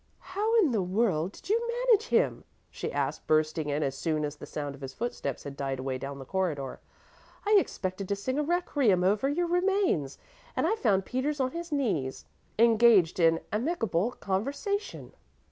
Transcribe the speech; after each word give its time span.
"How 0.33 0.57
in 0.57 0.71
the 0.71 0.81
world 0.81 1.33
did 1.33 1.49
you 1.49 1.85
manage 1.85 2.07
him?" 2.07 2.43
she 2.71 2.91
asked, 2.91 3.27
bursting 3.27 3.69
in 3.69 3.83
as 3.83 3.95
soon 3.95 4.25
as 4.25 4.35
the 4.35 4.47
sound 4.47 4.73
of 4.73 4.81
his 4.81 4.95
footsteps 4.95 5.43
had 5.43 5.55
died 5.55 5.77
away 5.77 5.99
down 5.99 6.17
the 6.17 6.25
corridor. 6.25 6.79
"I 7.45 7.55
expected 7.59 8.07
to 8.09 8.15
sing 8.15 8.39
a 8.39 8.43
requiem 8.43 9.03
over 9.03 9.29
your 9.29 9.45
remains, 9.45 10.17
and 10.55 10.65
I 10.65 10.75
found 10.75 11.05
Peters 11.05 11.39
on 11.39 11.51
his 11.51 11.71
knees, 11.71 12.25
engaged 12.57 13.19
in 13.19 13.41
amicable 13.51 14.13
conversation." 14.13 15.13